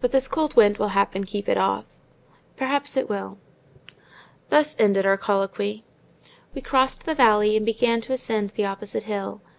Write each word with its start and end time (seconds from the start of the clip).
"But 0.00 0.10
this 0.12 0.26
cold 0.26 0.56
wind 0.56 0.78
will 0.78 0.88
happen 0.96 1.24
keep 1.24 1.46
it 1.46 1.58
off." 1.58 1.84
"Perhaps 2.56 2.96
it 2.96 3.10
will." 3.10 3.36
Here 4.50 4.64
ended 4.78 5.04
our 5.04 5.18
colloquy. 5.18 5.84
We 6.54 6.62
crossed 6.62 7.04
the 7.04 7.14
valley, 7.14 7.58
and 7.58 7.66
began 7.66 8.00
to 8.00 8.14
ascend 8.14 8.48
the 8.56 8.64
opposite 8.64 9.02
hill. 9.02 9.42